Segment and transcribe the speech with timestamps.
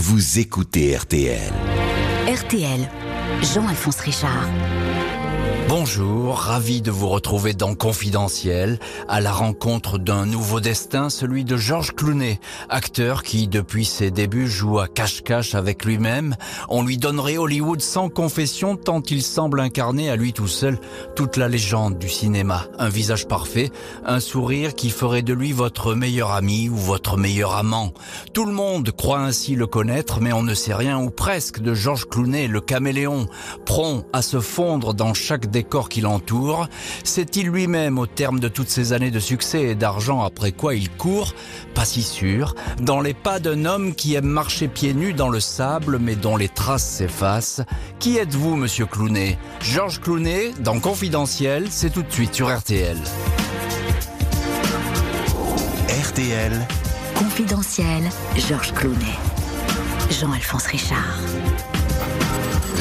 [0.00, 1.52] vous écoutez RTL.
[2.26, 2.88] RTL,
[3.42, 4.48] Jean-Alphonse Richard.
[5.70, 11.56] Bonjour, ravi de vous retrouver dans Confidentiel, à la rencontre d'un nouveau destin, celui de
[11.56, 16.34] Georges Clooney, acteur qui, depuis ses débuts, joue à cache-cache avec lui-même.
[16.70, 20.76] On lui donnerait Hollywood sans confession tant il semble incarner à lui tout seul
[21.14, 22.64] toute la légende du cinéma.
[22.80, 23.70] Un visage parfait,
[24.04, 27.92] un sourire qui ferait de lui votre meilleur ami ou votre meilleur amant.
[28.34, 31.74] Tout le monde croit ainsi le connaître, mais on ne sait rien ou presque de
[31.74, 33.28] Georges Clooney, le caméléon,
[33.64, 36.68] prompt à se fondre dans chaque corps qui l'entoure.
[37.04, 40.90] C'est-il lui-même au terme de toutes ces années de succès et d'argent après quoi il
[40.90, 41.34] court?
[41.74, 42.54] Pas si sûr.
[42.80, 46.36] Dans les pas d'un homme qui aime marcher pieds nus dans le sable mais dont
[46.36, 47.62] les traces s'effacent.
[47.98, 49.38] Qui êtes-vous, monsieur Clounet?
[49.60, 52.96] Georges Clounet, dans Confidentiel, c'est tout de suite sur RTL.
[56.02, 56.66] RTL.
[57.14, 58.02] Confidentiel,
[58.36, 59.18] Georges Clounet.
[60.10, 61.18] Jean-Alphonse Richard.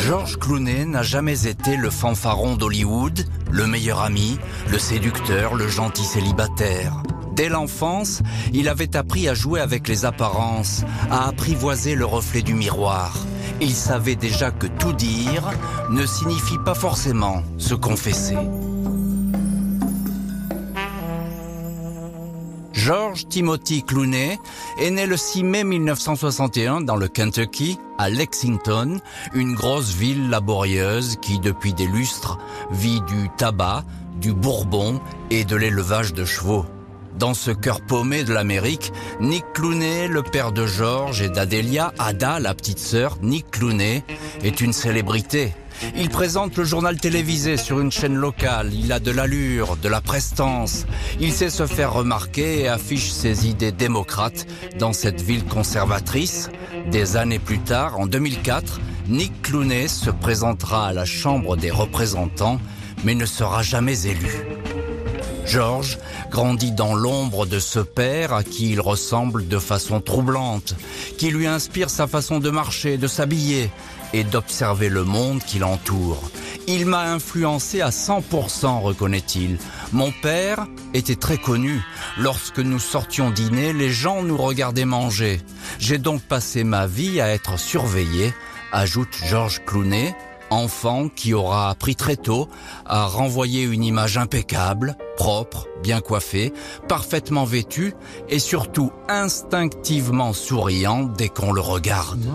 [0.09, 4.39] Georges Clooney n'a jamais été le fanfaron d'Hollywood, le meilleur ami,
[4.71, 7.03] le séducteur, le gentil célibataire.
[7.35, 12.55] Dès l'enfance, il avait appris à jouer avec les apparences, à apprivoiser le reflet du
[12.55, 13.23] miroir.
[13.61, 15.51] Il savait déjà que tout dire
[15.91, 18.35] ne signifie pas forcément se confesser.
[22.89, 24.39] George Timothy Clooney
[24.79, 28.99] est né le 6 mai 1961 dans le Kentucky, à Lexington,
[29.35, 32.39] une grosse ville laborieuse qui, depuis des lustres,
[32.71, 33.83] vit du tabac,
[34.19, 36.65] du bourbon et de l'élevage de chevaux.
[37.19, 42.39] Dans ce cœur paumé de l'Amérique, Nick Clooney, le père de George et d'Adelia, Ada,
[42.39, 44.03] la petite sœur, Nick Clooney,
[44.41, 45.53] est une célébrité.
[45.95, 48.73] Il présente le journal télévisé sur une chaîne locale.
[48.73, 50.85] Il a de l'allure, de la prestance.
[51.19, 54.45] Il sait se faire remarquer et affiche ses idées démocrates
[54.77, 56.49] dans cette ville conservatrice.
[56.91, 62.59] Des années plus tard, en 2004, Nick Clooney se présentera à la Chambre des représentants,
[63.03, 64.45] mais ne sera jamais élu.
[65.45, 65.97] George
[66.29, 70.75] grandit dans l'ombre de ce père à qui il ressemble de façon troublante,
[71.17, 73.71] qui lui inspire sa façon de marcher, de s'habiller
[74.13, 76.21] et d'observer le monde qui l'entoure.
[76.67, 79.57] Il m'a influencé à 100%, reconnaît-il.
[79.91, 81.81] Mon père était très connu.
[82.17, 85.41] Lorsque nous sortions dîner, les gens nous regardaient manger.
[85.79, 88.33] J'ai donc passé ma vie à être surveillé,
[88.71, 90.15] ajoute George Clooney,
[90.49, 92.49] enfant qui aura appris très tôt
[92.85, 96.53] à renvoyer une image impeccable, propre, bien coiffé,
[96.87, 97.93] parfaitement vêtu
[98.29, 102.25] et surtout instinctivement souriant dès qu'on le regarde.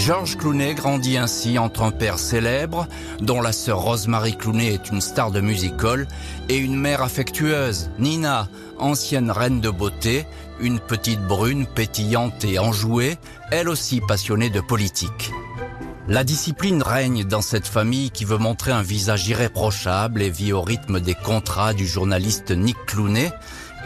[0.00, 2.88] Georges Clooney grandit ainsi entre un père célèbre,
[3.20, 6.08] dont la sœur Rosemary Clooney est une star de musical,
[6.48, 10.24] et une mère affectueuse, Nina, ancienne reine de beauté,
[10.58, 13.18] une petite brune pétillante et enjouée,
[13.50, 15.32] elle aussi passionnée de politique.
[16.08, 20.62] La discipline règne dans cette famille qui veut montrer un visage irréprochable et vit au
[20.62, 23.30] rythme des contrats du journaliste Nick Clooney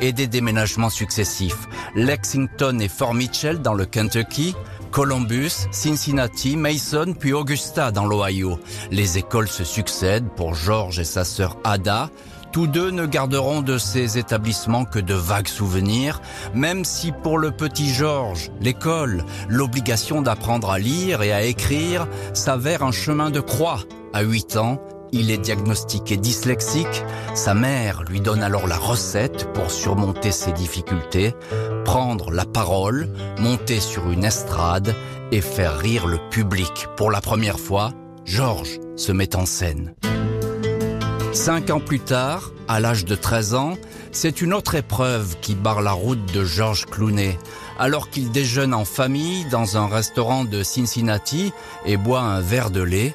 [0.01, 1.69] et des déménagements successifs.
[1.95, 4.55] Lexington et Fort Mitchell dans le Kentucky,
[4.94, 8.60] Columbus, Cincinnati, Mason puis Augusta dans l'Ohio.
[8.93, 12.10] Les écoles se succèdent pour George et sa sœur Ada.
[12.53, 16.22] Tous deux ne garderont de ces établissements que de vagues souvenirs,
[16.54, 22.84] même si pour le petit George, l'école, l'obligation d'apprendre à lire et à écrire s'avère
[22.84, 23.81] un chemin de croix.
[24.12, 24.81] À 8 ans,
[25.15, 27.05] il est diagnostiqué dyslexique.
[27.35, 31.35] Sa mère lui donne alors la recette pour surmonter ses difficultés,
[31.85, 33.09] prendre la parole,
[33.39, 34.95] monter sur une estrade
[35.31, 36.89] et faire rire le public.
[36.97, 37.93] Pour la première fois,
[38.25, 39.95] Georges se met en scène.
[41.33, 43.75] Cinq ans plus tard, à l'âge de 13 ans,
[44.11, 47.39] c'est une autre épreuve qui barre la route de Georges Clooney.
[47.79, 51.53] Alors qu'il déjeune en famille dans un restaurant de Cincinnati
[51.85, 53.15] et boit un verre de lait,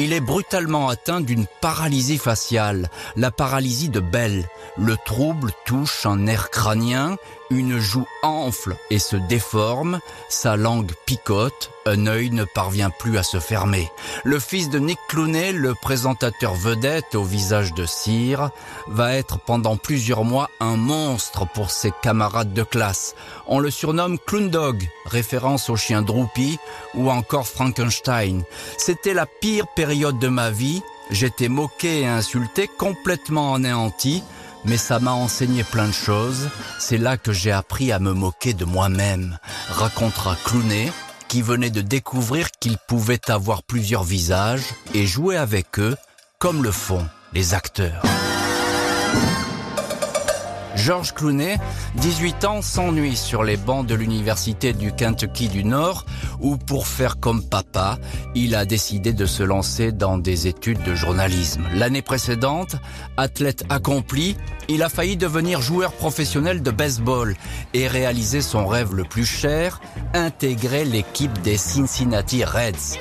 [0.00, 4.48] il est brutalement atteint d'une paralysie faciale, la paralysie de Bell.
[4.78, 7.16] Le trouble touche un nerf crânien,
[7.50, 13.22] une joue enfle et se déforme, sa langue picote, un œil ne parvient plus à
[13.22, 13.90] se fermer.
[14.24, 18.50] Le fils de Nick Clooney, le présentateur vedette au visage de cire,
[18.86, 23.14] va être pendant plusieurs mois un monstre pour ses camarades de classe.
[23.46, 26.58] On le surnomme Clown Dog, référence au chien Droopy
[26.94, 28.44] ou encore Frankenstein.
[28.78, 30.82] C'était la pire période de ma vie.
[31.10, 34.22] J'étais moqué et insulté, complètement anéanti
[34.64, 36.48] mais ça m'a enseigné plein de choses.
[36.78, 40.92] C'est là que j'ai appris à me moquer de moi-même, racontera Clooney,
[41.28, 45.96] qui venait de découvrir qu'il pouvait avoir plusieurs visages et jouer avec eux
[46.38, 48.02] comme le font les acteurs.
[50.76, 51.58] George Clooney,
[51.96, 56.06] 18 ans, s'ennuie sur les bancs de l'université du Kentucky du Nord,
[56.40, 57.98] où pour faire comme papa,
[58.34, 61.62] il a décidé de se lancer dans des études de journalisme.
[61.74, 62.76] L'année précédente,
[63.16, 64.36] athlète accompli,
[64.68, 67.34] il a failli devenir joueur professionnel de baseball
[67.74, 69.80] et réaliser son rêve le plus cher,
[70.14, 72.98] intégrer l'équipe des Cincinnati Reds.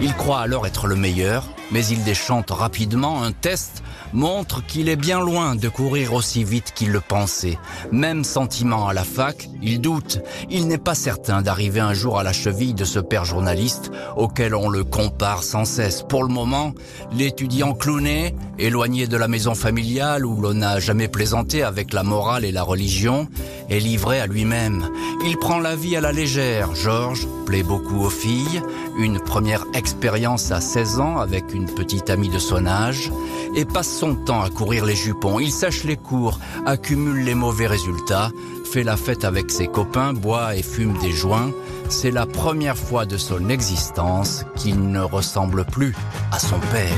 [0.00, 3.82] Il croit alors être le meilleur, mais il déchante rapidement un test
[4.12, 7.58] montre qu'il est bien loin de courir aussi vite qu'il le pensait.
[7.90, 10.20] Même sentiment à la fac, il doute.
[10.50, 14.54] Il n'est pas certain d'arriver un jour à la cheville de ce père journaliste auquel
[14.54, 16.04] on le compare sans cesse.
[16.08, 16.72] Pour le moment,
[17.12, 22.44] l'étudiant clowné, éloigné de la maison familiale où l'on n'a jamais plaisanté avec la morale
[22.44, 23.28] et la religion,
[23.68, 24.88] est livré à lui-même.
[25.24, 26.74] Il prend la vie à la légère.
[26.74, 28.62] Georges plaît beaucoup aux filles.
[28.98, 33.12] Une première expérience à 16 ans avec une petite amie de son âge
[33.54, 35.40] et passe son temps à courir les jupons.
[35.40, 38.30] Il sèche les cours, accumule les mauvais résultats,
[38.64, 41.52] fait la fête avec ses copains, boit et fume des joints.
[41.88, 45.94] C'est la première fois de son existence qu'il ne ressemble plus
[46.32, 46.92] à son père.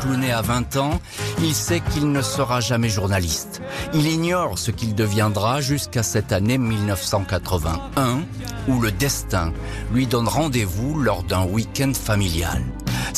[0.00, 1.00] Clooney a 20 ans,
[1.40, 3.60] il sait qu'il ne sera jamais journaliste.
[3.94, 8.20] Il ignore ce qu'il deviendra jusqu'à cette année 1981
[8.68, 9.52] où le destin
[9.92, 12.62] lui donne rendez-vous lors d'un week-end familial.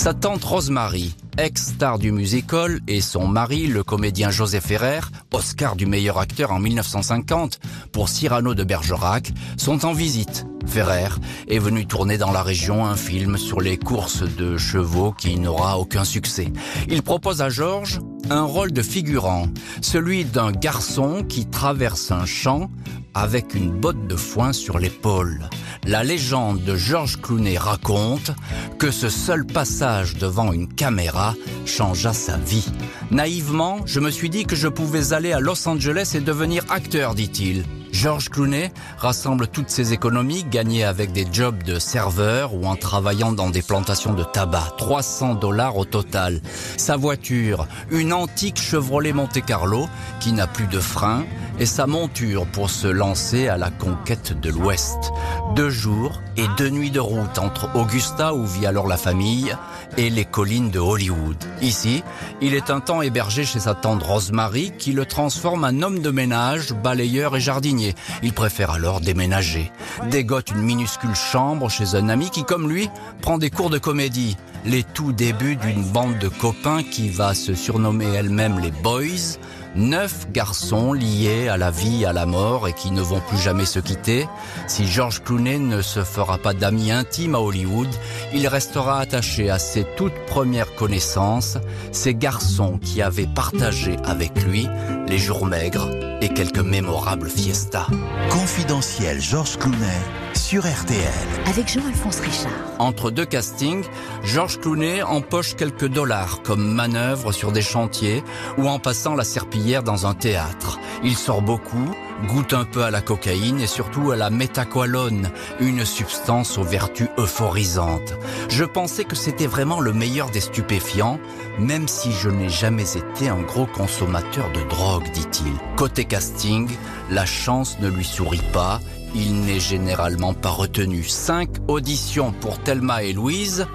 [0.01, 5.01] Sa tante Rosemary, ex-star du musical, et son mari, le comédien Joseph Ferrer,
[5.31, 7.61] Oscar du meilleur acteur en 1950
[7.93, 11.11] pour Cyrano de Bergerac, sont en visite Ferrer
[11.49, 15.79] est venu tourner dans la région un film sur les courses de chevaux qui n'aura
[15.79, 16.51] aucun succès.
[16.89, 18.01] Il propose à Georges
[18.31, 19.49] un rôle de figurant,
[19.83, 22.71] celui d'un garçon qui traverse un champ
[23.15, 25.49] avec une botte de foin sur l'épaule.
[25.87, 28.33] La légende de Georges Clooney raconte
[28.79, 31.35] que ce seul passage devant une caméra
[31.67, 32.71] changea sa vie.
[33.11, 37.15] Naïvement, je me suis dit que je pouvais aller à Los Angeles et devenir acteur,
[37.15, 37.65] dit-il.
[37.93, 43.33] George Clooney rassemble toutes ses économies gagnées avec des jobs de serveur ou en travaillant
[43.33, 44.75] dans des plantations de tabac.
[44.79, 46.41] 300 dollars au total.
[46.77, 49.89] Sa voiture, une antique Chevrolet Monte Carlo
[50.21, 51.25] qui n'a plus de frein
[51.59, 55.13] et sa monture pour se lancer à la conquête de l'Ouest.
[55.55, 59.55] Deux jours et deux nuits de route entre Augusta où vit alors la famille
[59.97, 61.37] et les collines de Hollywood.
[61.61, 62.03] Ici,
[62.41, 66.11] il est un temps hébergé chez sa tante Rosemary qui le transforme en homme de
[66.11, 67.80] ménage, balayeur et jardinier.
[68.23, 69.71] Il préfère alors déménager.
[70.11, 72.89] Dégote une minuscule chambre chez un ami qui, comme lui,
[73.21, 74.37] prend des cours de comédie.
[74.65, 79.39] Les tout débuts d'une bande de copains qui va se surnommer elle-même les Boys
[79.77, 83.65] Neuf garçons liés à la vie, à la mort et qui ne vont plus jamais
[83.65, 84.29] se quitter.
[84.67, 87.89] Si George Clooney ne se fera pas d'amis intimes à Hollywood,
[88.35, 91.59] il restera attaché à ses toutes premières connaissances,
[91.93, 94.69] ces garçons qui avaient partagé avec lui
[95.07, 95.91] les jours maigres
[96.21, 97.87] et quelques mémorables fiestas.
[98.31, 99.87] Confidentiel George Clooney
[100.35, 101.29] sur RTL.
[101.47, 102.53] Avec Jean-Alphonse Richard.
[102.79, 103.85] Entre deux castings,
[104.25, 108.23] George Clooney empoche quelques dollars comme manœuvre sur des chantiers
[108.59, 109.25] ou en passant la
[109.61, 110.79] serpillière dans un théâtre.
[111.05, 111.95] Il sort beaucoup,
[112.29, 115.31] goûte un peu à la cocaïne et surtout à la métaqualone,
[115.61, 118.15] une substance aux vertus euphorisantes.
[118.49, 121.19] Je pensais que c'était vraiment le meilleur des stupéfiants,
[121.59, 125.53] même si je n'ai jamais été un gros consommateur de drogue, dit-il.
[125.77, 126.69] Côté casting,
[127.11, 128.81] la chance ne lui sourit pas,
[129.15, 131.05] il n'est généralement pas retenu.
[131.05, 133.67] Cinq auditions pour Thelma et Louise,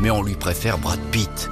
[0.00, 1.50] mais on lui préfère Brad Pitt.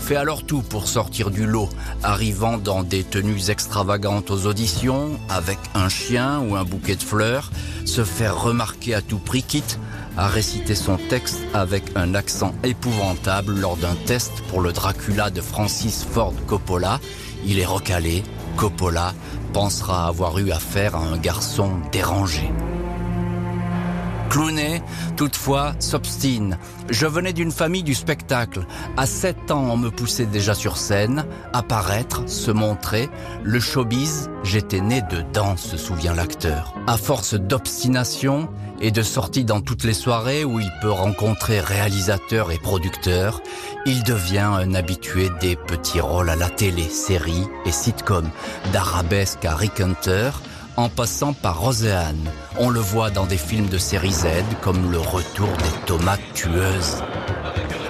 [0.00, 1.68] Fait alors tout pour sortir du lot,
[2.02, 7.50] arrivant dans des tenues extravagantes aux auditions, avec un chien ou un bouquet de fleurs,
[7.84, 9.78] se faire remarquer à tout prix, quitte
[10.16, 15.42] à réciter son texte avec un accent épouvantable lors d'un test pour le Dracula de
[15.42, 16.98] Francis Ford Coppola.
[17.44, 18.22] Il est recalé,
[18.56, 19.12] Coppola
[19.52, 22.50] pensera avoir eu affaire à un garçon dérangé.
[24.38, 24.82] Clooney,
[25.16, 26.58] toutefois, s'obstine.
[26.90, 28.64] Je venais d'une famille du spectacle.
[28.96, 33.08] À 7 ans, on me poussait déjà sur scène, apparaître, se montrer.
[33.42, 36.72] Le showbiz, j'étais né dedans, se souvient l'acteur.
[36.86, 38.48] À force d'obstination
[38.80, 43.40] et de sorties dans toutes les soirées où il peut rencontrer réalisateurs et producteurs,
[43.86, 48.30] il devient un habitué des petits rôles à la télé, séries et sitcoms,
[48.72, 50.30] d'arabesque à Rick Hunter,
[50.78, 52.30] en passant par Roseanne.
[52.56, 54.26] On le voit dans des films de série Z
[54.62, 57.02] comme Le Retour des tomates tueuses.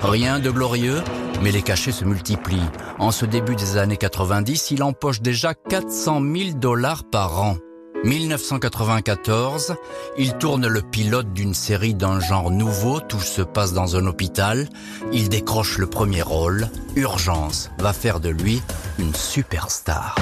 [0.02, 1.02] Rien de glorieux,
[1.42, 2.71] mais les cachets se multiplient.
[2.99, 7.59] En ce début des années 90, il empoche déjà 400 000 dollars par an.
[8.04, 9.75] 1994,
[10.16, 14.66] il tourne le pilote d'une série d'un genre nouveau, tout se passe dans un hôpital.
[15.12, 16.71] Il décroche le premier rôle.
[16.97, 18.62] Urgence va faire de lui
[18.99, 20.14] une superstar.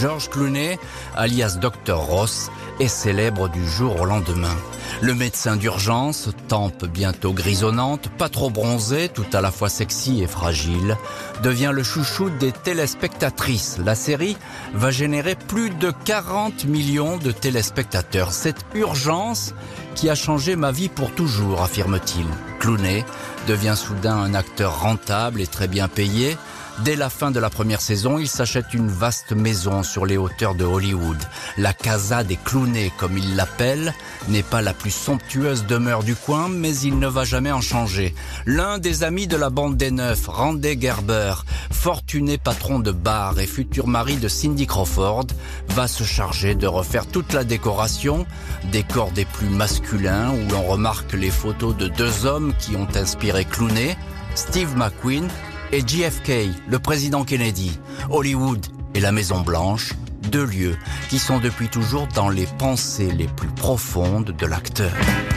[0.00, 0.78] George Clooney,
[1.14, 4.56] alias Dr Ross, est célèbre du jour au lendemain.
[5.02, 10.26] Le médecin d'urgence, tempe bientôt grisonnante, pas trop bronzé, tout à la fois sexy et
[10.26, 10.96] fragile,
[11.42, 13.78] devient le chouchou des téléspectatrices.
[13.84, 14.38] La série
[14.72, 18.32] va générer plus de 40 millions de téléspectateurs.
[18.32, 19.52] Cette urgence
[19.94, 22.24] qui a changé ma vie pour toujours, affirme-t-il.
[22.58, 23.04] Clooney
[23.46, 26.38] devient soudain un acteur rentable et très bien payé,
[26.78, 30.54] Dès la fin de la première saison, il s'achète une vaste maison sur les hauteurs
[30.54, 31.18] de Hollywood.
[31.58, 33.92] La Casa des Clooney, comme il l'appelle,
[34.28, 38.14] n'est pas la plus somptueuse demeure du coin, mais il ne va jamais en changer.
[38.46, 41.34] L'un des amis de la bande des neufs, Randy Gerber,
[41.70, 45.26] fortuné patron de bar et futur mari de Cindy Crawford,
[45.68, 48.26] va se charger de refaire toute la décoration,
[48.72, 53.44] décor des plus masculins où l'on remarque les photos de deux hommes qui ont inspiré
[53.44, 53.96] Clooney,
[54.34, 55.28] Steve McQueen
[55.72, 57.78] et JFK, le président Kennedy,
[58.10, 59.92] Hollywood et la Maison Blanche,
[60.30, 60.76] deux lieux
[61.08, 64.92] qui sont depuis toujours dans les pensées les plus profondes de l'acteur.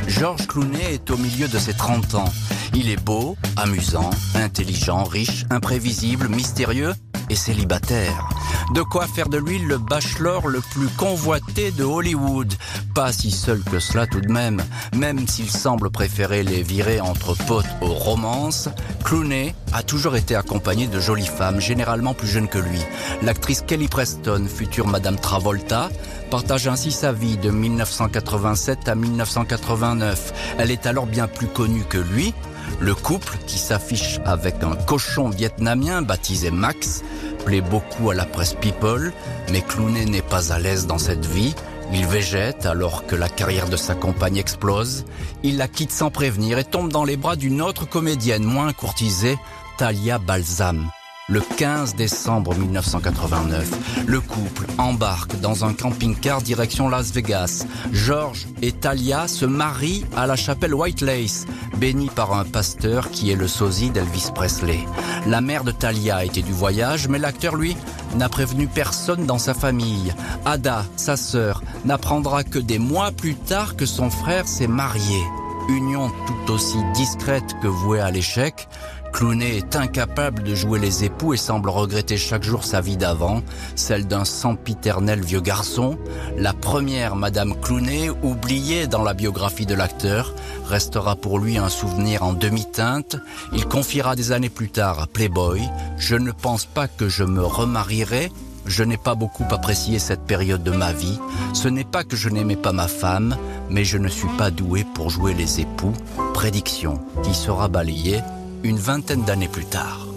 [0.07, 2.33] George Clooney est au milieu de ses 30 ans.
[2.73, 6.93] Il est beau, amusant, intelligent, riche, imprévisible, mystérieux
[7.29, 8.29] et célibataire.
[8.73, 12.53] De quoi faire de lui le bachelor le plus convoité de Hollywood.
[12.93, 14.62] Pas si seul que cela tout de même.
[14.95, 18.69] Même s'il semble préférer les virer entre potes aux romances,
[19.03, 22.79] Clooney a toujours été accompagné de jolies femmes, généralement plus jeunes que lui.
[23.23, 25.89] L'actrice Kelly Preston, future Madame Travolta,
[26.29, 30.55] partage ainsi sa vie de 1987 à 1989.
[30.59, 32.33] Elle est alors bien plus connue que lui,
[32.79, 37.03] le couple, qui s'affiche avec un cochon vietnamien baptisé Max,
[37.45, 39.12] plaît beaucoup à la presse People,
[39.51, 41.55] mais Clooney n'est pas à l'aise dans cette vie.
[41.95, 45.05] Il végète alors que la carrière de sa compagne explose.
[45.43, 49.38] Il la quitte sans prévenir et tombe dans les bras d'une autre comédienne moins courtisée,
[49.77, 50.89] Talia Balsam.
[51.30, 57.65] Le 15 décembre 1989, le couple embarque dans un camping-car direction Las Vegas.
[57.94, 61.46] George et Talia se marient à la chapelle White Lace,
[61.77, 64.80] bénie par un pasteur qui est le sosie d'Elvis Presley.
[65.25, 67.77] La mère de Talia était du voyage, mais l'acteur, lui,
[68.18, 70.13] n'a prévenu personne dans sa famille.
[70.44, 75.24] Ada, sa sœur, n'apprendra que des mois plus tard que son frère s'est marié.
[75.70, 78.68] Union tout aussi discrète que vouée à l'échec,
[79.13, 83.43] Clooney est incapable de jouer les époux et semble regretter chaque jour sa vie d'avant,
[83.75, 86.00] celle d'un sempiternel vieux garçon.
[86.36, 90.34] La première Madame Clooney, oubliée dans la biographie de l'acteur,
[90.65, 93.17] restera pour lui un souvenir en demi-teinte.
[93.53, 95.62] Il confiera des années plus tard à Playboy,
[95.98, 98.32] Je ne pense pas que je me remarierai,
[98.65, 101.20] je n'ai pas beaucoup apprécié cette période de ma vie.
[101.53, 103.38] Ce n'est pas que je n'aimais pas ma femme,
[103.70, 105.93] mais je ne suis pas doué pour jouer les époux.
[106.34, 108.22] Prédiction qui sera balayée
[108.63, 110.08] une vingtaine d'années plus tard.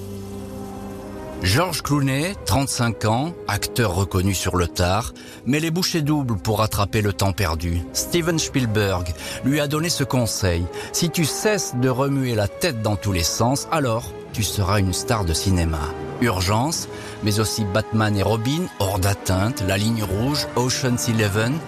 [1.43, 5.13] Georges Clooney, 35 ans, acteur reconnu sur le tard,
[5.45, 7.83] met les bouchées doubles pour rattraper le temps perdu.
[7.93, 9.13] Steven Spielberg
[9.45, 10.65] lui a donné ce conseil.
[10.93, 14.95] Si tu cesses de remuer la tête dans tous les sens, alors tu seras une
[14.95, 15.81] star de cinéma.
[16.23, 16.89] Urgence,
[17.23, 21.59] mais aussi Batman et Robin, hors d'atteinte, La ligne rouge, Ocean's Eleven,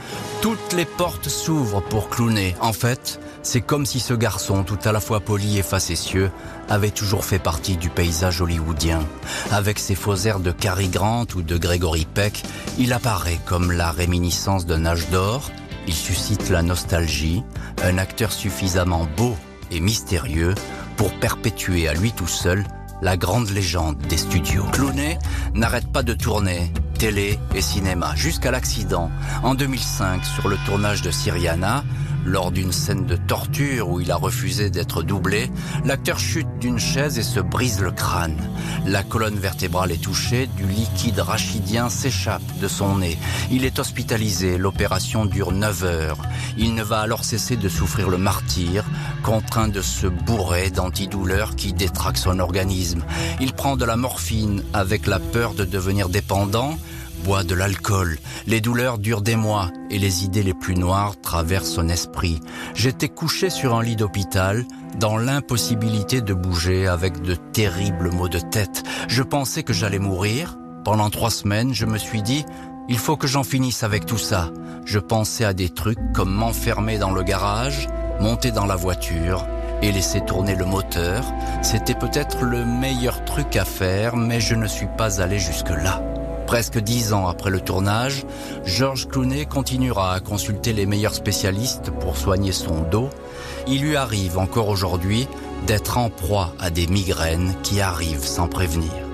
[0.41, 2.57] toutes les portes s'ouvrent pour Clooney.
[2.61, 6.31] En fait, c'est comme si ce garçon, tout à la fois poli et facétieux,
[6.69, 9.01] avait toujours fait partie du paysage hollywoodien.
[9.51, 12.43] Avec ses faux airs de Cary Grant ou de Gregory Peck,
[12.79, 15.51] il apparaît comme la réminiscence d'un âge d'or,
[15.87, 17.43] il suscite la nostalgie,
[17.83, 19.35] un acteur suffisamment beau
[19.71, 20.55] et mystérieux
[20.97, 22.65] pour perpétuer à lui tout seul
[23.01, 24.65] la grande légende des studios.
[24.73, 25.19] Clooney
[25.55, 29.11] n'arrête pas de tourner, télé et cinéma, jusqu'à l'accident,
[29.43, 31.85] en 2005, sur le tournage de Syriana,
[32.29, 35.51] lors d'une scène de torture où il a refusé d'être doublé,
[35.85, 38.37] l'acteur chute d'une chaise et se brise le crâne.
[38.87, 43.19] La colonne vertébrale est touchée, du liquide rachidien s'échappe de son nez.
[43.51, 46.19] Il est hospitalisé, l'opération dure 9 heures.
[46.59, 48.85] Il ne va alors cesser de souffrir le martyr,
[49.23, 53.05] contraint de se bourrer d'antidouleurs qui détraquent son organisme.
[53.41, 56.79] Il prend de la morphine avec la peur de devenir dépendant,
[57.19, 58.19] boit de l'alcool.
[58.47, 62.41] Les douleurs durent des mois et les idées les plus noires traversent son esprit.
[62.75, 64.65] J'étais couché sur un lit d'hôpital,
[64.99, 68.83] dans l'impossibilité de bouger avec de terribles maux de tête.
[69.09, 70.57] Je pensais que j'allais mourir.
[70.85, 72.45] Pendant trois semaines, je me suis dit,
[72.89, 74.51] il faut que j'en finisse avec tout ça.
[74.85, 77.89] Je pensais à des trucs comme m'enfermer dans le garage,
[78.21, 79.47] monter dans la voiture
[79.83, 81.25] et laisser tourner le moteur,
[81.63, 86.03] c'était peut-être le meilleur truc à faire, mais je ne suis pas allé jusque-là.
[86.49, 88.25] Presque dix ans après le tournage,
[88.65, 93.11] George Clooney continuera à consulter les meilleurs spécialistes pour soigner son dos.
[93.67, 95.29] Il lui arrive encore aujourd'hui
[95.67, 99.08] d'être en proie à des migraines qui arrivent sans prévenir.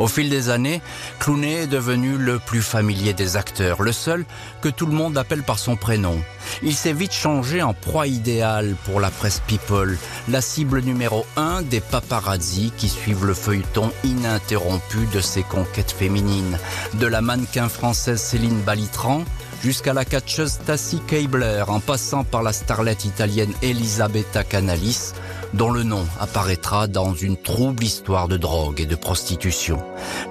[0.00, 0.80] Au fil des années,
[1.18, 4.24] Clooney est devenu le plus familier des acteurs, le seul
[4.62, 6.18] que tout le monde appelle par son prénom.
[6.62, 9.98] Il s'est vite changé en proie idéale pour la presse People,
[10.30, 16.58] la cible numéro un des paparazzi qui suivent le feuilleton ininterrompu de ses conquêtes féminines,
[16.94, 19.24] de la mannequin française Céline Balitran
[19.62, 25.12] jusqu'à la catcheuse Tassie Keibler, en passant par la starlette italienne Elisabetta Canalis,
[25.54, 29.82] dont le nom apparaîtra dans une trouble histoire de drogue et de prostitution.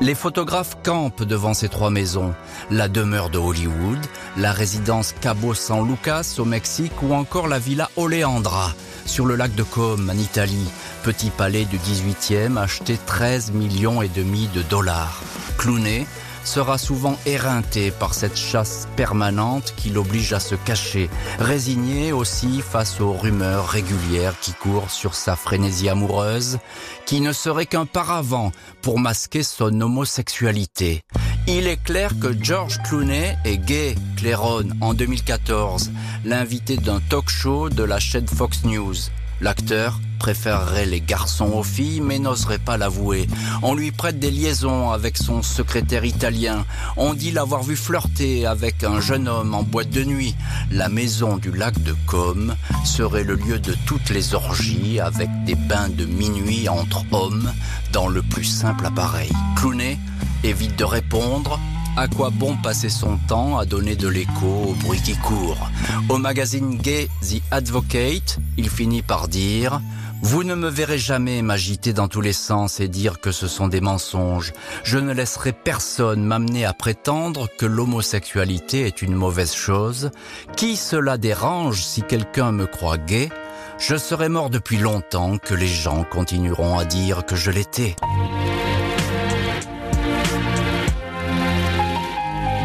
[0.01, 2.33] Les photographes campent devant ces trois maisons,
[2.71, 3.99] la demeure de Hollywood,
[4.37, 8.73] la résidence Cabo San Lucas au Mexique ou encore la villa Oleandra
[9.05, 10.69] sur le lac de Côme en Italie,
[11.03, 15.21] petit palais du 18e acheté 13 millions et demi de dollars.
[15.57, 16.05] Clooney
[16.43, 23.01] sera souvent éreinté par cette chasse permanente qui l'oblige à se cacher, résigné aussi face
[23.01, 26.59] aux rumeurs régulières qui courent sur sa frénésie amoureuse,
[27.05, 31.03] qui ne serait qu'un paravent pour masquer son homosexualité.
[31.47, 35.91] Il est clair que George Clooney est gay, claironne en 2014,
[36.23, 38.95] l'invité d'un talk show de la chaîne Fox News.
[39.41, 43.27] L'acteur préférerait les garçons aux filles, mais n'oserait pas l'avouer.
[43.63, 46.65] On lui prête des liaisons avec son secrétaire italien.
[46.97, 50.35] On dit l'avoir vu flirter avec un jeune homme en boîte de nuit.
[50.71, 52.53] La maison du lac de Com
[52.83, 57.51] serait le lieu de toutes les orgies, avec des bains de minuit entre hommes,
[57.93, 59.31] dans le plus simple appareil.
[59.55, 59.97] Clooney
[60.43, 61.59] évite de répondre,
[61.97, 65.69] à quoi bon passer son temps à donner de l'écho au bruit qui court
[66.09, 69.81] Au magazine gay The Advocate, il finit par dire
[70.21, 73.69] vous ne me verrez jamais m'agiter dans tous les sens et dire que ce sont
[73.69, 74.51] des mensonges.
[74.83, 80.11] Je ne laisserai personne m'amener à prétendre que l'homosexualité est une mauvaise chose.
[80.57, 83.29] Qui cela dérange si quelqu'un me croit gay?
[83.77, 87.95] Je serai mort depuis longtemps que les gens continueront à dire que je l'étais.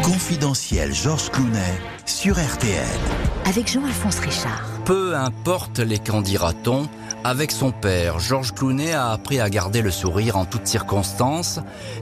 [0.05, 3.34] Confidentiel Georges Clounet sur RTL.
[3.47, 4.63] Avec Jean-Alphonse Richard.
[4.85, 6.89] Peu importe les qu'en dira-t-on,
[7.23, 11.59] avec son père, Georges Clooney a appris à garder le sourire en toutes circonstances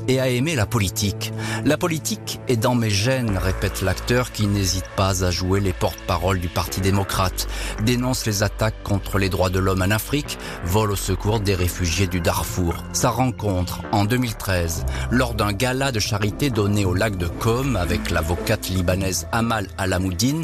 [0.09, 1.31] et à aimer la politique.
[1.63, 6.39] La politique est dans mes gènes, répète l'acteur qui n'hésite pas à jouer les porte-paroles
[6.41, 7.47] du Parti démocrate,
[7.83, 12.07] dénonce les attaques contre les droits de l'homme en Afrique, vole au secours des réfugiés
[12.07, 12.75] du Darfour.
[12.91, 18.11] Sa rencontre, en 2013, lors d'un gala de charité donné au lac de Com avec
[18.11, 20.43] l'avocate libanaise Amal Alamoudine,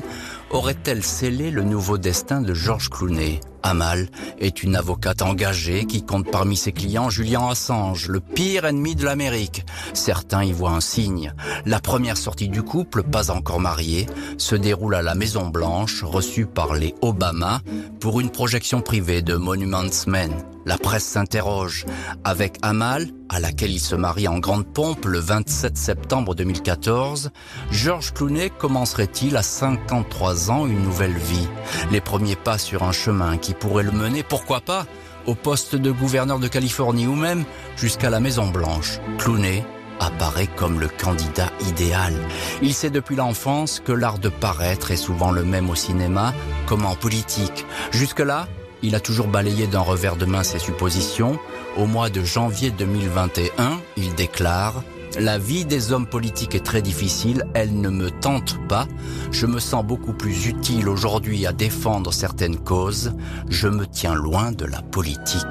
[0.52, 3.40] aurait-elle scellé le nouveau destin de Georges Clooney?
[3.64, 8.96] Amal est une avocate engagée qui compte parmi ses clients Julian Assange, le pire ennemi
[8.96, 9.66] de l'Amérique.
[9.94, 11.34] Certains y voient un signe.
[11.66, 16.46] La première sortie du couple, pas encore marié, se déroule à la Maison Blanche, reçue
[16.46, 17.62] par les Obama
[18.00, 20.32] pour une projection privée de Monuments Men.
[20.66, 21.86] La presse s'interroge.
[22.24, 27.32] Avec Amal, à laquelle il se marie en grande pompe le 27 septembre 2014,
[27.72, 31.48] George Clooney commencerait-il à 53 ans une nouvelle vie?
[31.92, 34.86] Les premiers pas sur un chemin qui pourrait le mener, pourquoi pas,
[35.26, 37.44] au poste de gouverneur de Californie ou même
[37.78, 39.00] jusqu'à la Maison Blanche.
[39.18, 39.64] Clooney
[40.00, 42.14] apparaît comme le candidat idéal.
[42.62, 46.34] Il sait depuis l'enfance que l'art de paraître est souvent le même au cinéma
[46.66, 47.66] comme en politique.
[47.92, 48.48] Jusque-là,
[48.82, 51.38] il a toujours balayé d'un revers de main ses suppositions.
[51.78, 54.84] Au mois de janvier 2021, il déclare
[55.18, 58.88] la vie des hommes politiques est très difficile, elle ne me tente pas.
[59.32, 63.14] Je me sens beaucoup plus utile aujourd'hui à défendre certaines causes.
[63.50, 65.46] Je me tiens loin de la politique.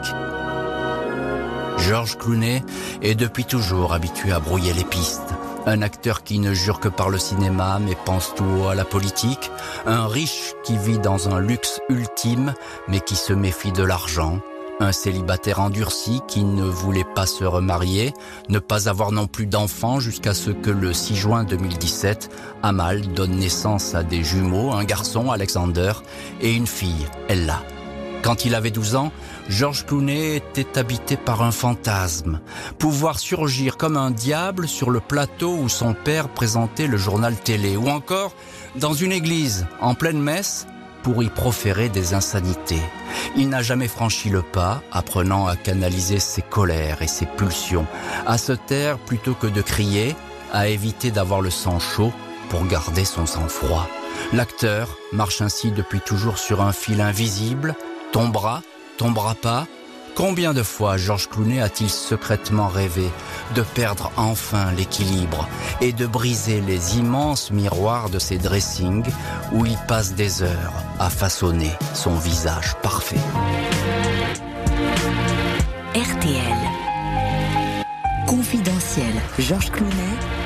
[1.79, 2.63] Georges Clooney
[3.03, 5.35] est depuis toujours habitué à brouiller les pistes.
[5.67, 8.85] Un acteur qui ne jure que par le cinéma mais pense tout haut à la
[8.85, 9.51] politique.
[9.87, 12.55] Un riche qui vit dans un luxe ultime
[12.89, 14.41] mais qui se méfie de l'argent.
[14.81, 18.15] Un célibataire endurci qui ne voulait pas se remarier,
[18.49, 22.31] ne pas avoir non plus d'enfants jusqu'à ce que le 6 juin 2017,
[22.63, 25.95] Amal donne naissance à des jumeaux, un garçon, Alexander,
[26.41, 27.61] et une fille, Ella.
[28.23, 29.11] Quand il avait 12 ans,
[29.49, 32.41] Georges Clooney était habité par un fantasme,
[32.79, 37.77] pouvoir surgir comme un diable sur le plateau où son père présentait le journal télé,
[37.77, 38.33] ou encore
[38.77, 40.69] dans une église, en pleine messe,
[41.03, 42.83] pour y proférer des insanités.
[43.37, 47.87] Il n'a jamais franchi le pas, apprenant à canaliser ses colères et ses pulsions,
[48.27, 50.15] à se taire plutôt que de crier,
[50.53, 52.13] à éviter d'avoir le sang chaud
[52.51, 53.89] pour garder son sang-froid.
[54.33, 57.75] L'acteur marche ainsi depuis toujours sur un fil invisible,
[58.13, 58.63] Tombera,
[58.97, 59.67] tombera pas
[60.19, 63.09] Combien de fois Georges Clooney a-t-il secrètement rêvé
[63.55, 65.49] de perdre enfin l'équilibre
[65.81, 69.09] et de briser les immenses miroirs de ses dressings
[69.53, 73.15] où il passe des heures à façonner son visage parfait?
[75.95, 76.59] RTL.
[78.27, 79.15] Confidentiel.
[79.39, 80.38] Georges Clooney.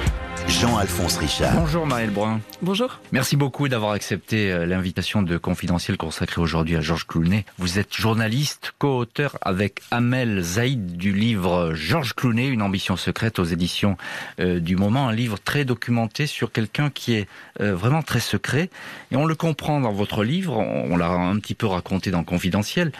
[0.62, 1.56] Jean-Alphonse Richard.
[1.56, 2.40] Bonjour Marielle Brun.
[2.62, 3.00] Bonjour.
[3.10, 7.44] Merci beaucoup d'avoir accepté euh, l'invitation de Confidentiel consacrée aujourd'hui à Georges Clooney.
[7.58, 13.44] Vous êtes journaliste, co-auteur avec Amel Zaïd du livre Georges Clooney, une ambition secrète aux
[13.44, 13.96] éditions
[14.38, 17.26] euh, du moment, un livre très documenté sur quelqu'un qui est
[17.60, 18.70] euh, vraiment très secret.
[19.10, 22.92] Et on le comprend dans votre livre, on l'a un petit peu raconté dans Confidentiel,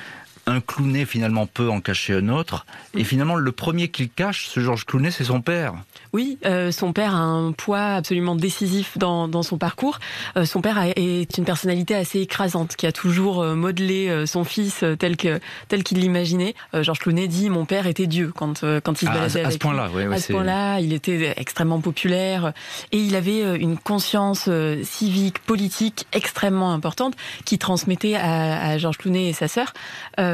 [0.46, 2.66] un Clooney finalement peut en cacher un autre.
[2.96, 5.74] Et finalement, le premier qu'il cache, ce Georges Clooney, c'est son père.
[6.12, 10.00] Oui, euh, son père a un poids absolument décisif dans, dans son parcours.
[10.36, 14.44] Euh, son père a, est une personnalité assez écrasante qui a toujours euh, modelé son
[14.44, 16.54] fils tel que tel qu'il l'imaginait.
[16.74, 19.46] Georges Clooney dit mon père était Dieu quand quand il se Ah, baladait à, à
[19.46, 22.52] avec ce point-là, oui, à ce point-là, il était extrêmement populaire
[22.90, 24.48] et il avait une conscience
[24.82, 29.72] civique, politique extrêmement importante qui transmettait à, à Georges Clooney et sa sœur.
[30.18, 30.31] Euh,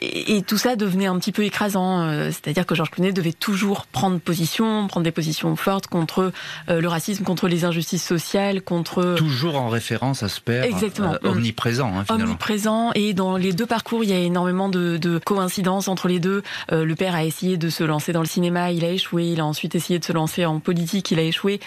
[0.00, 2.08] et, et, tout ça devenait un petit peu écrasant.
[2.30, 6.32] C'est-à-dire que Georges Clooney devait toujours prendre position, prendre des positions fortes contre
[6.68, 11.14] euh, le racisme, contre les injustices sociales, contre toujours en référence à ce père exactement
[11.14, 11.88] euh, omniprésent.
[11.88, 12.24] Hein, finalement.
[12.24, 16.20] omniprésent et dans les deux parcours, il y a énormément de, de coïncidences entre les
[16.20, 16.42] deux.
[16.72, 19.26] Euh, le père a essayé de se lancer dans le cinéma, il a échoué.
[19.26, 21.60] Il a ensuite essayé de se lancer en politique, il a échoué.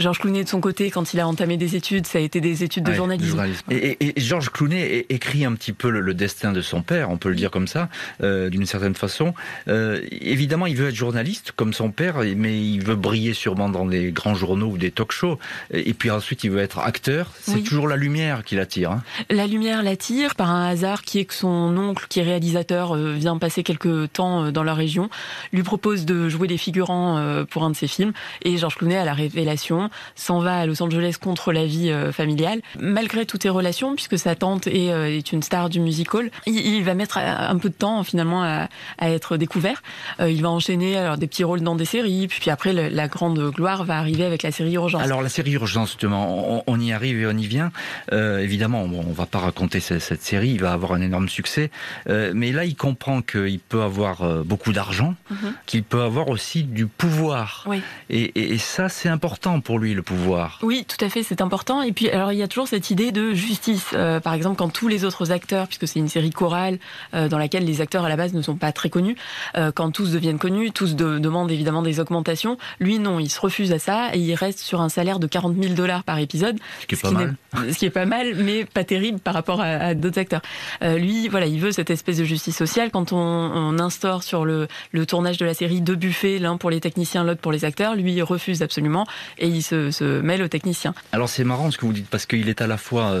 [0.00, 2.64] Georges Clooney de son côté, quand il a entamé des études, ça a été des
[2.64, 3.30] études de ouais, journalisme.
[3.30, 3.64] journalisme.
[3.70, 7.07] Et, et, et, Georges Clooney écrit un petit peu le, le, destin de son père,
[7.08, 7.88] on peut le dire comme ça,
[8.22, 9.34] euh, d'une certaine façon.
[9.68, 13.86] Euh, évidemment, il veut être journaliste comme son père, mais il veut briller sûrement dans
[13.86, 15.38] des grands journaux ou des talk-shows.
[15.72, 17.32] Et puis ensuite, il veut être acteur.
[17.40, 17.62] C'est oui.
[17.62, 18.92] toujours la lumière qui l'attire.
[18.92, 19.02] Hein.
[19.30, 23.12] La lumière l'attire par un hasard qui est que son oncle, qui est réalisateur, euh,
[23.12, 25.10] vient passer quelques temps dans la région,
[25.52, 28.12] lui propose de jouer des figurants pour un de ses films.
[28.42, 32.60] Et Georges Clooney a la révélation, s'en va à Los Angeles contre la vie familiale.
[32.80, 37.16] Malgré toutes ses relations, puisque sa tante est, une star du musical, il, va mettre
[37.54, 38.68] un peu de temps finalement à,
[39.04, 39.78] à être découvert.
[40.20, 43.06] Euh, il va enchaîner alors, des petits rôles dans des séries, puis après le, la
[43.14, 45.02] grande gloire va arriver avec la série Urgence.
[45.08, 46.22] Alors la série Urgence, justement,
[46.54, 47.70] on, on y arrive et on y vient.
[48.12, 51.28] Euh, évidemment, bon, on va pas raconter cette, cette, série, il va avoir un énorme
[51.28, 51.66] succès,
[52.08, 54.16] euh, mais là il comprend qu'il peut avoir
[54.52, 55.52] beaucoup d'argent, mm -hmm.
[55.68, 57.48] qu'il peut avoir aussi du pouvoir.
[57.72, 57.78] Oui.
[58.10, 60.48] Et, et, et ça, c'est important pour lui, le pouvoir.
[60.70, 61.76] Oui, tout à fait, c'est important.
[61.88, 63.86] Et puis, alors il y a toujours cette idée de justice.
[64.26, 66.76] Par exemple, quand tous les autres acteurs, puisque c'est une série chorale
[67.14, 69.16] euh, dans laquelle les acteurs à la base ne sont pas très connus,
[69.56, 72.58] euh, quand tous deviennent connus, tous de, demandent évidemment des augmentations.
[72.80, 75.56] Lui, non, il se refuse à ça et il reste sur un salaire de 40
[75.60, 76.58] 000 dollars par épisode.
[76.80, 77.36] Ce qui est pas mal.
[77.72, 80.42] Ce qui est pas mal, mais pas terrible par rapport à, à d'autres acteurs.
[80.82, 82.90] Euh, lui, voilà, il veut cette espèce de justice sociale.
[82.90, 86.70] Quand on, on instaure sur le, le, tournage de la série deux buffets, l'un pour
[86.70, 89.06] les techniciens, l'autre pour les acteurs, lui il refuse absolument
[89.38, 90.94] et il se, se mêle aux techniciens.
[91.12, 93.14] Alors c'est marrant ce que vous dites parce qu'il est à la fois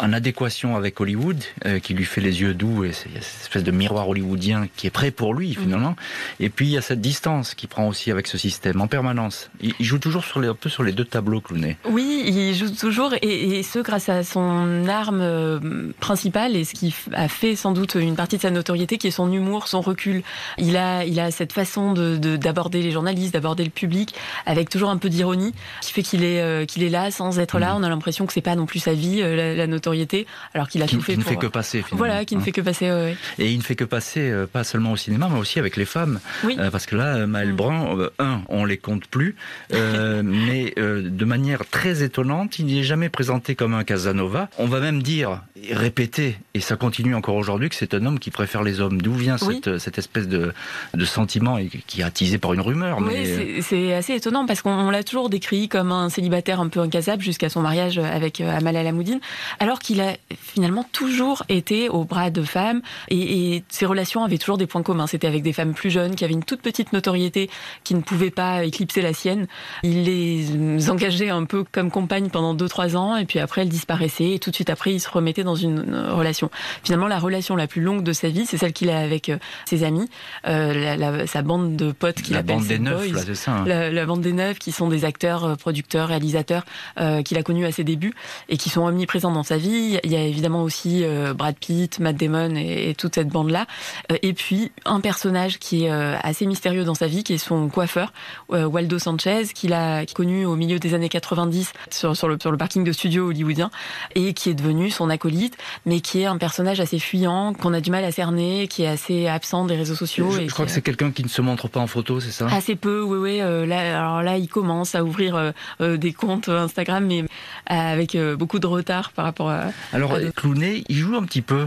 [0.00, 1.42] en adéquation avec Hollywood,
[1.82, 4.90] qui lui fait les yeux doux et c'est cette espèce de miroir hollywoodien qui est
[4.90, 5.90] prêt pour lui finalement.
[5.90, 6.44] Mmh.
[6.44, 9.50] Et puis il y a cette distance qu'il prend aussi avec ce système en permanence.
[9.60, 11.76] Il, il joue toujours sur les, un peu sur les deux tableaux Clooney.
[11.84, 16.74] Oui, il joue toujours et, et ce grâce à son arme euh, principale et ce
[16.74, 19.80] qui a fait sans doute une partie de sa notoriété qui est son humour, son
[19.80, 20.22] recul.
[20.58, 24.14] Il a, il a cette façon de, d'aborder de, les journalistes, d'aborder le public
[24.46, 27.58] avec toujours un peu d'ironie qui fait qu'il est, euh, qu'il est là sans être
[27.58, 27.74] là.
[27.74, 27.78] Mmh.
[27.78, 30.68] On a l'impression que c'est pas non plus sa vie, euh, la, la, notoriété, alors
[30.68, 31.98] qu'il a qui, tout fait qui ne fait que passer finalement.
[31.98, 32.38] Voilà, qui hein.
[32.38, 32.89] ne fait que passer.
[33.38, 35.84] Et il ne fait que passer euh, pas seulement au cinéma, mais aussi avec les
[35.84, 36.20] femmes.
[36.44, 36.56] Oui.
[36.58, 39.36] Euh, parce que là, Maël Brun, euh, un, on les compte plus,
[39.72, 44.48] euh, mais de manière très étonnante, il n'est jamais présenté comme un Casanova.
[44.58, 45.42] On va même dire,
[45.72, 49.00] répéter, et ça continue encore aujourd'hui, que c'est un homme qui préfère les hommes.
[49.00, 49.60] D'où vient oui.
[49.62, 50.52] cette, cette, espèce de,
[50.94, 53.62] de sentiment qui est attisé par une rumeur Oui, mais...
[53.62, 57.48] c'est assez étonnant parce qu'on l'a toujours décrit comme un célibataire un peu incasable jusqu'à
[57.48, 59.20] son mariage avec Amal Alamoudine,
[59.58, 64.38] alors qu'il a finalement toujours été au bras de femmes et, et ses relations avaient
[64.38, 65.06] toujours des points communs.
[65.06, 67.50] C'était avec des femmes plus jeunes qui avaient une toute petite notoriété
[67.84, 69.46] qui ne pouvaient pas éclipser la sienne.
[69.82, 74.32] Il les engageait un peu comme compagne pendant 2-3 ans et puis après elle disparaissait
[74.32, 76.50] et tout de suite après il se remettait dans une relation.
[76.82, 79.38] Finalement la relation la plus longue de sa vie c'est celle qu'il a avec euh,
[79.64, 80.08] ses amis,
[80.46, 83.34] euh, la, la, sa bande de potes qu'il appelle bande des boys, neufs, là, c'est
[83.34, 83.52] ça.
[83.52, 83.64] Hein.
[83.66, 86.64] La, la, bande des neufs qui sont des acteurs, euh, producteurs, réalisateurs
[86.98, 88.14] euh, qu'il a connus à ses débuts
[88.48, 89.98] et qui sont omniprésents dans sa vie.
[90.02, 93.50] Il y a évidemment aussi euh, Brad Pitt, Matt Damon et, et toute cette bande
[93.50, 93.66] là.
[94.10, 97.38] Euh, et puis un personnage qui est euh, assez mystérieux dans sa vie, qui est
[97.38, 98.12] son coiffeur,
[98.48, 102.56] Waldo Sanchez, qu'il a connu au milieu des années 90 sur, sur, le, sur le
[102.56, 103.70] parking de studio hollywoodien
[104.14, 105.39] et qui est devenu son acolyte
[105.86, 108.88] mais qui est un personnage assez fuyant, qu'on a du mal à cerner, qui est
[108.88, 110.30] assez absent des réseaux sociaux.
[110.30, 112.46] Je, crois que c'est quelqu'un qui ne se montre pas en photo, c'est ça?
[112.46, 113.40] Assez peu, oui, oui.
[113.40, 117.24] Euh, là, alors là, il commence à ouvrir euh, euh, des comptes Instagram, mais
[117.66, 119.66] avec beaucoup de retard par rapport à.
[119.92, 121.66] Alors, Clounet, il joue un petit peu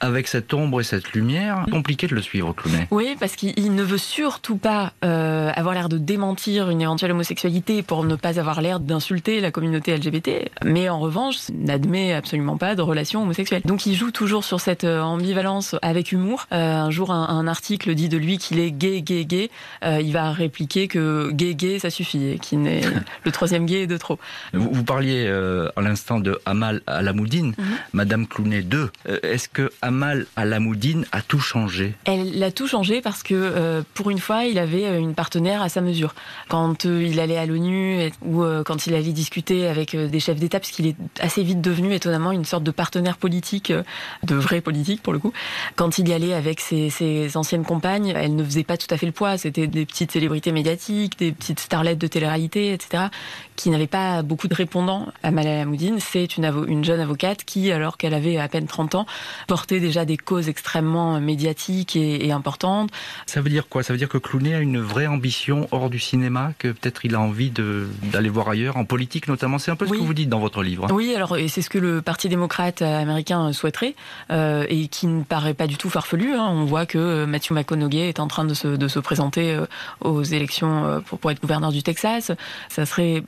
[0.00, 1.66] avec cette ombre et cette lumière.
[1.70, 2.86] Compliqué de le suivre, Clounet.
[2.90, 8.04] Oui, parce qu'il ne veut surtout pas avoir l'air de démentir une éventuelle homosexualité pour
[8.04, 12.82] ne pas avoir l'air d'insulter la communauté LGBT, mais en revanche, n'admet absolument pas de
[12.86, 13.62] relation homosexuelle.
[13.64, 16.46] Donc il joue toujours sur cette ambivalence avec humour.
[16.50, 19.50] un jour, un, article dit de lui qu'il est gay, gay, gay.
[19.82, 22.82] il va répliquer que gay, gay, ça suffit, et qu'il n'est
[23.24, 24.18] le troisième gay de trop.
[24.52, 27.76] Vous, parliez euh, à l'instant de Amal Alamoudine, mhm.
[27.92, 28.90] Madame Clounet 2.
[29.08, 31.94] Euh, est-ce que Amal Alamoudine a tout changé?
[32.04, 35.68] Elle a tout changé parce que euh, pour une fois, il avait une partenaire à
[35.68, 36.14] sa mesure.
[36.48, 40.86] Quand il allait à l'ONU ou quand il allait discuter avec des chefs d'État, puisqu'il
[40.86, 43.72] est assez vite devenu étonnamment une sorte de partenaire politique,
[44.22, 45.32] de vrai politique pour le coup.
[45.74, 48.96] Quand il y allait avec ses, ses anciennes compagnes, elle ne faisait pas tout à
[48.96, 49.38] fait le poids.
[49.38, 53.04] C'était des petites célébrités médiatiques, des petites starlettes de télé-réalité, etc.,
[53.56, 55.98] qui n'avaient pas beaucoup de répondants à Malala Moudine.
[56.00, 59.06] C'est une, une, jeune avocate qui, alors qu'elle avait à peine 30 ans,
[59.48, 62.90] portait déjà des causes extrêmement médiatiques et, importantes.
[63.26, 63.82] Ça veut dire quoi?
[63.82, 67.14] Ça veut dire que Clooney a une vraie ambition hors du cinéma, que peut-être il
[67.14, 69.58] a envie d'aller voir ailleurs, en politique notamment?
[69.58, 70.88] C'est un peu ce que vous dites dans votre livre.
[70.92, 73.94] Oui, alors et c'est ce que le Parti démocrate américain souhaiterait
[74.30, 76.34] euh, et qui ne paraît pas du tout farfelu.
[76.34, 76.48] Hein.
[76.50, 79.66] On voit que Matthew McConaughey est en train de se, de se présenter euh,
[80.00, 82.32] aux élections euh, pour, pour être gouverneur du Texas.
[82.68, 83.22] Ça serait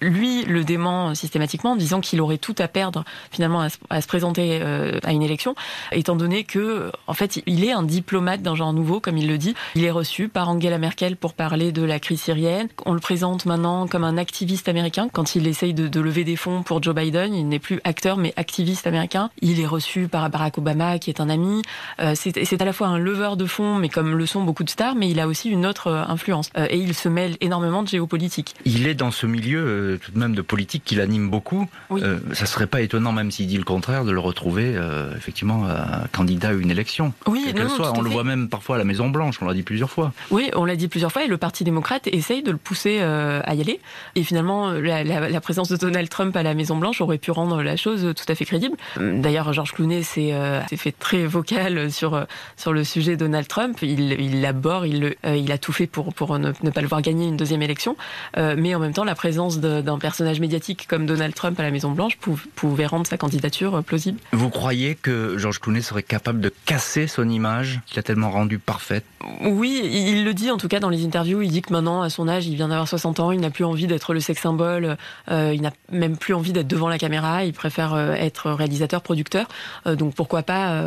[0.00, 4.60] Lui le dément systématiquement en disant qu'il aurait tout à perdre finalement à se, présenter
[4.62, 5.54] euh, à une élection,
[5.92, 9.38] étant donné que en fait il est un diplomate d'un genre nouveau, comme il le
[9.38, 9.54] dit.
[9.74, 12.68] Il est reçu par Angela Merkel pour parler de la crise syrienne.
[12.84, 15.08] On le présente maintenant comme un activiste américain.
[15.12, 18.32] Quand il essaye de, lever des fonds pour Joe Biden, il n'est plus acteur mais
[18.36, 19.30] activiste américain.
[19.40, 21.62] Il est reçu par Barack Obama, qui est un ami.
[22.00, 24.70] Euh, c'est à la fois un leveur de fonds, mais comme le sont beaucoup de
[24.70, 26.50] stars, mais il a aussi une autre influence.
[26.56, 28.54] Euh, et il se mêle énormément de géopolitique.
[28.64, 31.68] Il est dans ce milieu euh, tout de même de politique qui l'anime beaucoup.
[31.90, 32.02] Oui.
[32.02, 34.74] Euh, ça serait pas étonnant, même s'il dit le contraire, de le retrouver
[35.16, 35.66] effectivement
[36.12, 37.12] candidat à une élection.
[37.26, 37.92] Oui, non, soit.
[37.96, 39.38] On le voit même parfois à la Maison Blanche.
[39.40, 40.12] On l'a dit plusieurs fois.
[40.30, 43.54] Oui, on l'a dit plusieurs fois, et le Parti démocrate essaye de le pousser à
[43.54, 43.80] y aller.
[44.14, 47.62] Et finalement, la, la, présence de Donald Trump à la Maison Blanche aurait pu rendre
[47.62, 48.76] la chose tout à fait crédible.
[48.98, 50.32] D'ailleurs, Georges Clooney s'est
[50.76, 53.78] fait très vocal sur sur le sujet Donald Trump.
[53.82, 57.26] Il, il l'aborde, il, il a tout fait pour pour ne, pas le voir gagner
[57.26, 57.96] une deuxième élection.
[58.36, 61.72] Euh, mais en même temps, la présence d'un personnage médiatique comme Donald Trump à la
[61.72, 62.16] Maison Blanche
[62.54, 64.20] pouvait rendre sa candidature euh, plausible?
[64.30, 68.60] Vous croyez que George Clooney serait capable de casser son image qu'il a tellement rendue
[68.60, 69.04] parfaite?
[69.44, 71.42] Oui, il le dit en tout cas dans les interviews.
[71.42, 73.64] Il dit que maintenant, à son âge, il vient d'avoir 60 ans, il n'a plus
[73.64, 74.96] envie d'être le sex symbole,
[75.28, 79.48] euh, il n'a même plus envie d'être devant la caméra, il préfère être réalisateur, producteur.
[79.86, 80.84] donc pourquoi pas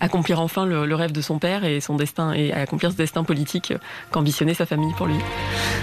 [0.00, 3.22] accomplir enfin le, le, rêve de son père et son destin et accomplir ce destin
[3.22, 3.72] politique
[4.10, 5.18] qu'ambitionnait sa famille pour lui.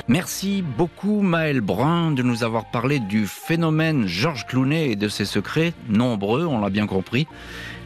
[0.10, 5.26] Merci beaucoup Maël Brun de nous avoir parlé du phénomène Georges Clounet et de ses
[5.26, 7.28] secrets, nombreux, on l'a bien compris.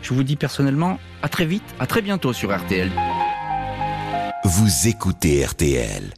[0.01, 2.89] Je vous dis personnellement à très vite, à très bientôt sur RTL.
[4.45, 6.13] Vous écoutez RTL.